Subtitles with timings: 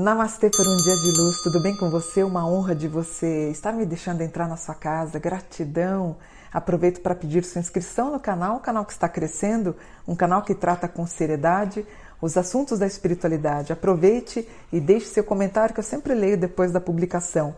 [0.00, 2.24] Namastê por um dia de luz, tudo bem com você?
[2.24, 6.16] Uma honra de você estar me deixando entrar na sua casa, gratidão.
[6.50, 9.76] Aproveito para pedir sua inscrição no canal, um canal que está crescendo,
[10.08, 11.86] um canal que trata com seriedade
[12.18, 13.74] os assuntos da espiritualidade.
[13.74, 17.54] Aproveite e deixe seu comentário que eu sempre leio depois da publicação.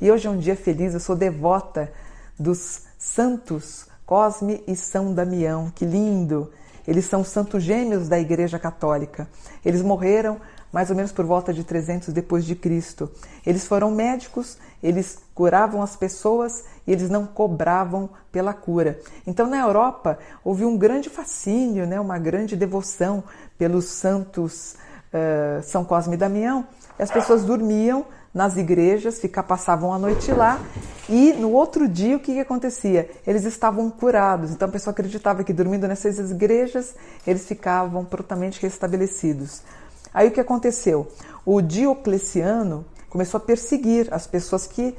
[0.00, 1.92] E hoje é um dia feliz, eu sou devota
[2.38, 5.70] dos santos Cosme e São Damião.
[5.70, 6.50] Que lindo!
[6.88, 9.28] Eles são santos gêmeos da Igreja Católica.
[9.64, 10.40] Eles morreram
[10.72, 13.10] mais ou menos por volta de 300 depois de Cristo.
[13.46, 18.98] Eles foram médicos, eles curavam as pessoas e eles não cobravam pela cura.
[19.26, 23.22] Então, na Europa, houve um grande fascínio, né, uma grande devoção
[23.58, 24.74] pelos santos
[25.12, 26.66] uh, São Cosme e Damião.
[26.98, 30.58] E as pessoas dormiam nas igrejas, ficar, passavam a noite lá
[31.08, 33.10] e no outro dia o que, que acontecia?
[33.26, 34.50] Eles estavam curados.
[34.50, 36.94] Então a pessoa acreditava que dormindo nessas igrejas
[37.26, 39.62] eles ficavam prontamente restabelecidos.
[40.12, 41.10] Aí o que aconteceu?
[41.44, 44.94] O Diocleciano começou a perseguir as pessoas que uh,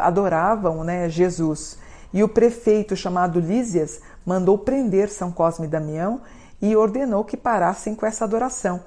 [0.00, 1.78] adoravam né, Jesus.
[2.12, 6.20] E o prefeito chamado Lísias mandou prender São Cosme e Damião
[6.60, 8.80] e ordenou que parassem com essa adoração.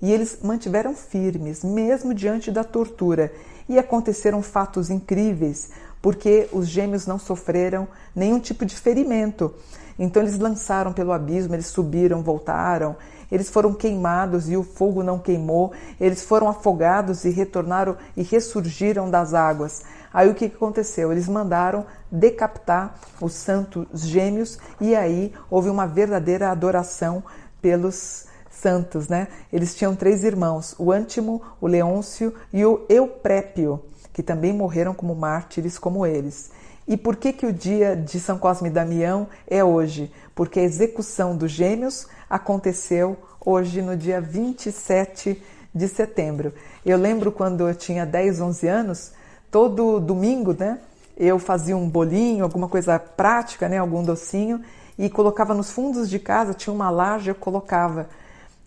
[0.00, 3.32] E eles mantiveram firmes, mesmo diante da tortura.
[3.68, 5.70] E aconteceram fatos incríveis,
[6.02, 9.54] porque os gêmeos não sofreram nenhum tipo de ferimento.
[9.98, 12.96] Então eles lançaram pelo abismo, eles subiram, voltaram,
[13.30, 19.10] eles foram queimados e o fogo não queimou, eles foram afogados e retornaram e ressurgiram
[19.10, 19.82] das águas.
[20.12, 21.10] Aí o que aconteceu?
[21.10, 27.22] Eles mandaram decapitar os santos gêmeos e aí houve uma verdadeira adoração
[27.60, 29.28] pelos santos, né?
[29.52, 33.82] Eles tinham três irmãos, o Antimo, o Leôncio e o Euprépio,
[34.14, 36.50] que também morreram como mártires como eles.
[36.88, 40.10] E por que, que o dia de São Cosme e Damião é hoje?
[40.34, 45.42] Porque a execução dos gêmeos aconteceu hoje no dia 27
[45.74, 46.54] de setembro.
[46.86, 49.12] Eu lembro quando eu tinha 10, 11 anos,
[49.50, 50.78] todo domingo, né?
[51.16, 53.78] Eu fazia um bolinho, alguma coisa prática, né?
[53.78, 54.62] Algum docinho
[54.98, 58.08] e colocava nos fundos de casa, tinha uma laje, eu colocava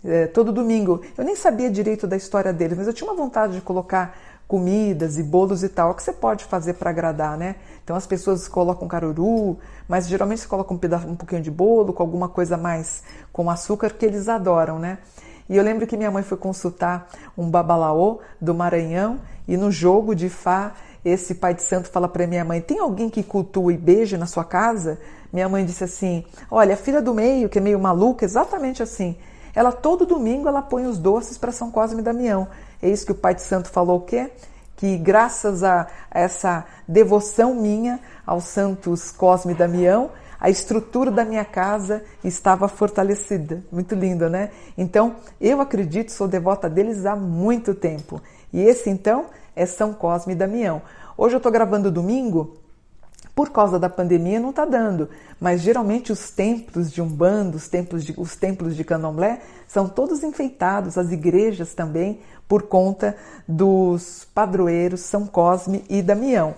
[0.04, 1.02] é, todo domingo.
[1.18, 4.18] Eu nem sabia direito da história deles, mas eu tinha uma vontade de colocar
[4.48, 7.58] comidas e bolos e tal, que você pode fazer para agradar, né?
[7.84, 11.92] Então as pessoas colocam caruru, mas geralmente se coloca um, pedaço, um pouquinho de bolo
[11.92, 13.04] com alguma coisa mais
[13.34, 15.00] com açúcar que eles adoram, né?
[15.50, 20.16] E eu lembro que minha mãe foi consultar um babalaô do Maranhão e no jogo
[20.16, 20.74] de Fá
[21.06, 24.26] esse pai de santo fala para minha mãe: "Tem alguém que cultua e beija na
[24.26, 25.00] sua casa?"
[25.32, 29.16] Minha mãe disse assim: "Olha, a filha do meio, que é meio maluca, exatamente assim.
[29.58, 32.48] Ela todo domingo ela põe os doces para São Cosme e Damião.
[32.80, 34.30] É isso que o Pai de Santo falou o quê?
[34.76, 41.44] Que graças a essa devoção minha aos santos Cosme e Damião, a estrutura da minha
[41.44, 43.64] casa estava fortalecida.
[43.72, 44.52] Muito lindo, né?
[44.78, 48.22] Então, eu acredito, sou devota deles há muito tempo.
[48.54, 49.26] E esse, então,
[49.56, 50.84] é São Cosme e Damião.
[51.18, 52.58] Hoje eu estou gravando domingo,
[53.38, 55.10] por causa da pandemia não está dando,
[55.40, 60.24] mas geralmente os templos de Umbanda, os templos de, os templos de Candomblé são todos
[60.24, 63.16] enfeitados, as igrejas também, por conta
[63.48, 66.56] dos padroeiros São Cosme e Damião.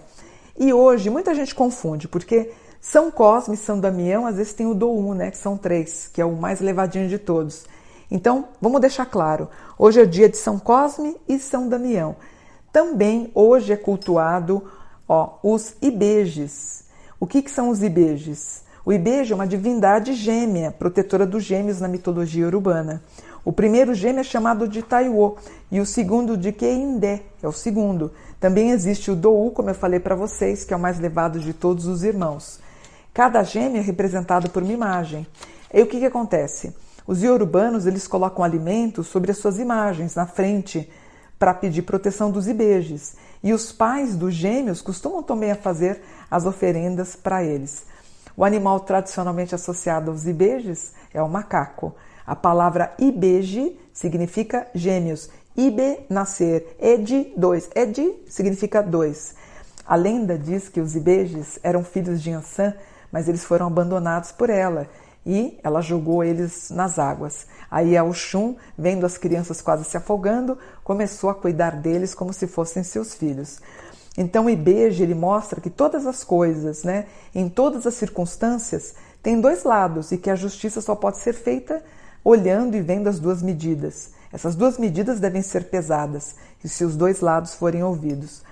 [0.57, 4.73] E hoje muita gente confunde, porque São Cosme e São Damião às vezes tem o
[4.73, 7.65] Doum, né, que são três, que é o mais levadinho de todos.
[8.09, 12.15] Então, vamos deixar claro, hoje é o dia de São Cosme e São Damião.
[12.71, 14.63] Também hoje é cultuado
[15.09, 16.83] Ó, os ibejes.
[17.19, 18.61] O que, que são os ibejes?
[18.85, 23.01] O ibeje é uma divindade gêmea, protetora dos gêmeos na mitologia urbana.
[23.43, 25.37] O primeiro gêmeo é chamado de Taiwo
[25.71, 28.11] e o segundo de Keindé, é o segundo.
[28.39, 31.53] Também existe o Dou, como eu falei para vocês, que é o mais levado de
[31.53, 32.59] todos os irmãos.
[33.11, 35.25] Cada gêmeo é representado por uma imagem.
[35.73, 36.71] E o que, que acontece?
[37.07, 40.87] Os iorubanos eles colocam alimentos sobre as suas imagens na frente
[41.39, 43.15] para pedir proteção dos ibejes.
[43.43, 47.83] E os pais dos gêmeos costumam também fazer as oferendas para eles.
[48.35, 51.95] O animal tradicionalmente associado aos ibejes é o macaco.
[52.25, 55.29] A palavra ibeje significa gêmeos.
[55.57, 56.75] Ibe, nascer.
[56.79, 57.69] Edi, dois.
[57.75, 59.35] Edi significa dois.
[59.85, 62.73] A lenda diz que os ibejes eram filhos de Ansan,
[63.11, 64.87] mas eles foram abandonados por ela
[65.25, 67.47] e ela jogou eles nas águas.
[67.69, 72.47] Aí a Oxum, vendo as crianças quase se afogando, começou a cuidar deles como se
[72.47, 73.59] fossem seus filhos.
[74.17, 79.63] Então Ibeje ele mostra que todas as coisas, né, em todas as circunstâncias, tem dois
[79.63, 81.83] lados e que a justiça só pode ser feita
[82.23, 84.11] olhando e vendo as duas medidas.
[84.31, 88.43] Essas duas medidas devem ser pesadas e se os dois lados forem ouvidos.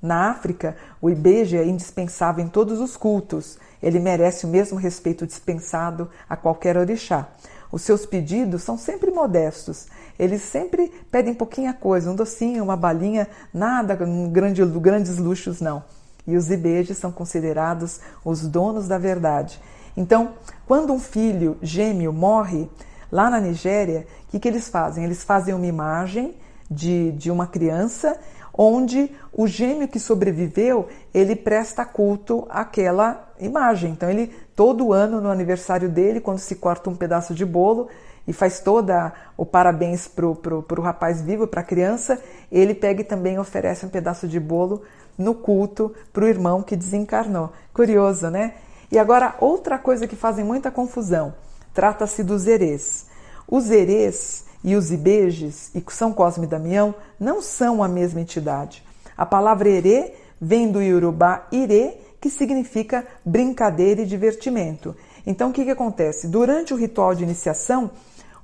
[0.00, 3.58] Na África, o Ibeje é indispensável em todos os cultos.
[3.82, 7.28] Ele merece o mesmo respeito dispensado a qualquer orixá.
[7.70, 9.86] Os seus pedidos são sempre modestos.
[10.18, 15.84] Eles sempre pedem pouquinha coisa, um docinho, uma balinha, nada grande, grandes luxos não.
[16.26, 19.60] E os ibejes são considerados os donos da verdade.
[19.96, 20.34] Então,
[20.66, 22.68] quando um filho gêmeo morre,
[23.10, 25.04] lá na Nigéria, o que, que eles fazem?
[25.04, 26.34] Eles fazem uma imagem
[26.70, 28.18] de, de uma criança
[28.56, 33.92] onde o gêmeo que sobreviveu, ele presta culto àquela imagem.
[33.92, 37.88] Então ele todo ano no aniversário dele, quando se corta um pedaço de bolo
[38.26, 42.20] e faz toda o parabéns pro, pro, pro rapaz vivo, para a criança,
[42.50, 44.82] ele pega e também oferece um pedaço de bolo
[45.18, 47.52] no culto para o irmão que desencarnou.
[47.72, 48.54] Curioso, né?
[48.90, 51.34] E agora, outra coisa que fazem muita confusão,
[51.74, 53.06] trata-se dos erês.
[53.48, 58.82] Os erês e os ibejes e São Cosme e Damião não são a mesma entidade.
[59.16, 64.94] A palavra erê vem do iorubá ire, que significa brincadeira e divertimento.
[65.24, 66.26] Então, o que, que acontece?
[66.26, 67.92] Durante o ritual de iniciação,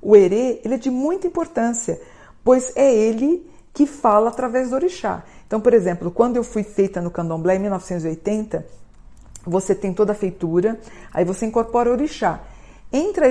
[0.01, 1.99] o erê ele é de muita importância,
[2.41, 5.25] pois é ele que fala através do orixá.
[5.45, 8.65] Então, por exemplo, quando eu fui feita no candomblé em 1980,
[9.45, 10.79] você tem toda a feitura,
[11.13, 12.39] aí você incorpora o orixá.
[12.91, 13.25] Entre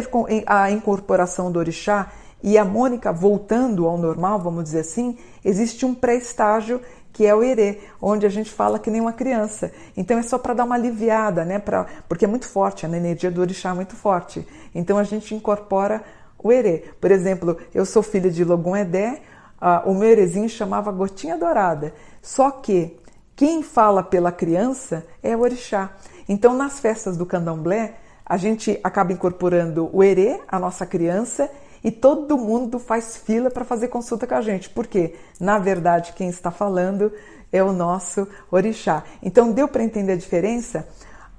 [0.47, 2.11] a incorporação do orixá
[2.43, 6.81] e a Mônica voltando ao normal, vamos dizer assim, existe um pré-estágio
[7.13, 9.71] que é o erê, onde a gente fala que nem uma criança.
[9.97, 11.59] Então é só para dar uma aliviada, né?
[11.59, 14.47] Pra, porque é muito forte, a energia do orixá é muito forte.
[14.75, 16.03] Então a gente incorpora
[16.43, 16.85] o erê.
[17.01, 19.21] Por exemplo, eu sou filha de Logum Edé,
[19.61, 21.93] uh, o meu erezinho chamava Gotinha Dourada.
[22.23, 22.97] Só que
[23.37, 25.91] quem fala pela criança é o orixá.
[26.29, 31.51] Então nas festas do candomblé, a gente acaba incorporando o erê, a nossa criança,
[31.83, 34.71] e todo mundo faz fila para fazer consulta com a gente.
[34.71, 37.13] Porque, na verdade, quem está falando
[37.53, 39.05] é o nosso orixá.
[39.23, 40.87] Então, deu para entender a diferença?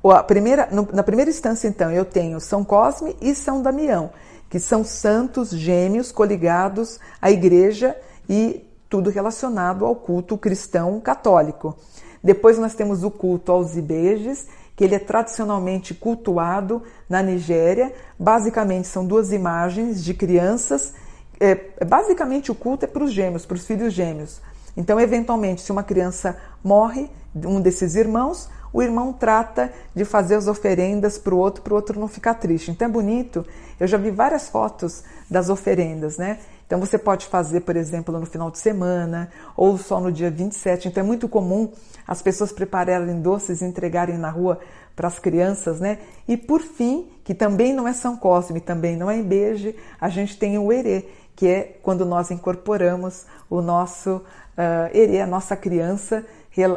[0.04, 4.12] A primeira, na primeira instância, então, eu tenho São Cosme e São Damião,
[4.50, 7.96] que são santos gêmeos coligados à igreja
[8.28, 11.76] e tudo relacionado ao culto cristão católico.
[12.24, 17.94] Depois nós temos o culto aos ibejes, que ele é tradicionalmente cultuado na Nigéria.
[18.18, 20.94] Basicamente são duas imagens de crianças.
[21.40, 21.56] É,
[21.86, 24.42] basicamente o culto é para os gêmeos, para os filhos gêmeos.
[24.76, 30.48] Então, eventualmente, se uma criança morre, um desses irmãos, o irmão trata de fazer as
[30.48, 32.72] oferendas para o outro, para o outro não ficar triste.
[32.72, 33.46] Então é bonito.
[33.80, 36.40] Eu já vi várias fotos das oferendas, né?
[36.66, 40.88] Então você pode fazer, por exemplo, no final de semana ou só no dia 27.
[40.88, 41.72] Então é muito comum
[42.08, 44.60] as pessoas prepararem doces e entregarem na rua
[44.96, 46.00] para as crianças, né?
[46.28, 50.38] E por fim, que também não é São Cosme, também não é Embeje, a gente
[50.38, 56.24] tem o Erê, que é quando nós incorporamos o nosso uh, Erê, a nossa criança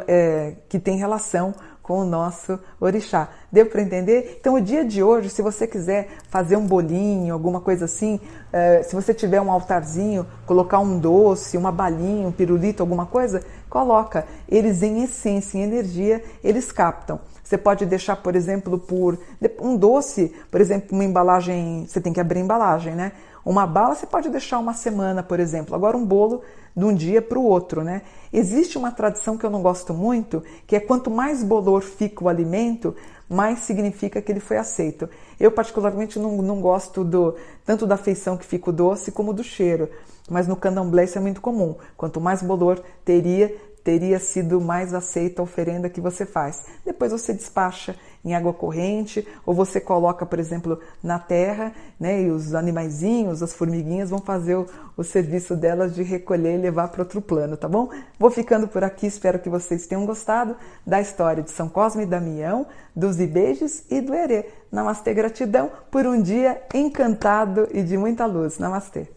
[0.07, 1.53] é, que tem relação
[1.87, 3.29] com o nosso orixá.
[3.49, 4.37] Deu para entender?
[4.41, 8.19] Então, o dia de hoje, se você quiser fazer um bolinho, alguma coisa assim,
[8.51, 13.41] é, se você tiver um altarzinho, colocar um doce, uma balinha, um pirulito, alguma coisa,
[13.69, 14.27] coloca.
[14.49, 17.21] Eles, em essência, em energia, eles captam.
[17.41, 19.17] Você pode deixar, por exemplo, por
[19.61, 23.13] um doce, por exemplo, uma embalagem, você tem que abrir a embalagem, né?
[23.47, 25.73] Uma bala você pode deixar uma semana, por exemplo.
[25.73, 26.41] Agora um bolo
[26.75, 28.01] de um dia para o outro, né?
[28.31, 32.27] Existe uma tradição que eu não gosto muito, que é quanto mais bolor fica o
[32.27, 32.93] alimento,
[33.29, 35.09] mais significa que ele foi aceito.
[35.39, 39.45] Eu particularmente não, não gosto do tanto da feição que fica o doce como do
[39.45, 39.89] cheiro,
[40.29, 41.77] mas no candomblé isso é muito comum.
[41.95, 43.55] Quanto mais bolor teria,
[43.87, 46.61] teria sido mais aceita a oferenda que você faz.
[46.85, 52.23] Depois você despacha em água corrente ou você coloca, por exemplo, na terra, né?
[52.23, 54.65] E os animaizinhos, as formiguinhas vão fazer o,
[54.97, 57.89] o serviço delas de recolher e levar para outro plano, tá bom?
[58.19, 62.05] Vou ficando por aqui, espero que vocês tenham gostado da história de São Cosme e
[62.05, 64.49] Damião, dos Ibejes e do Herê.
[64.69, 68.59] Namastê, gratidão por um dia encantado e de muita luz.
[68.59, 69.16] Namastê.